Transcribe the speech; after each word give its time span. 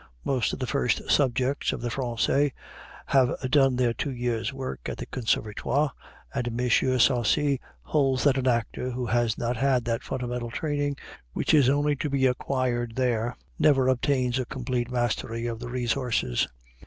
Most 0.25 0.51
of 0.51 0.57
the 0.57 0.65
first 0.65 1.11
subjects 1.11 1.71
of 1.71 1.81
the 1.81 1.89
Français 1.89 2.53
have 3.05 3.35
done 3.51 3.75
their 3.75 3.93
two 3.93 4.09
years' 4.09 4.51
work 4.51 4.89
at 4.89 4.97
the 4.97 5.05
Conservatoire, 5.05 5.91
and 6.33 6.47
M. 6.47 6.57
Sarcey 6.71 7.59
holds 7.83 8.23
that 8.23 8.35
an 8.35 8.47
actor 8.47 8.89
who 8.89 9.05
has 9.05 9.37
not 9.37 9.57
had 9.57 9.85
that 9.85 10.01
fundamental 10.01 10.49
training 10.49 10.97
which 11.33 11.53
is 11.53 11.69
only 11.69 11.95
to 11.97 12.09
be 12.09 12.25
acquired 12.25 12.95
there 12.95 13.37
never 13.59 13.87
obtains 13.87 14.39
a 14.39 14.45
complete 14.45 14.89
mastery 14.89 15.45
of 15.45 15.59
his 15.61 15.69
resources. 15.69 16.47